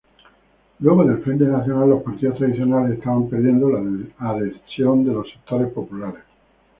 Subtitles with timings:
[0.79, 3.87] Luego del Frente Nacional, los partidos tradicionales estaban perdiendo la
[4.31, 6.23] adhesión de sectores populares.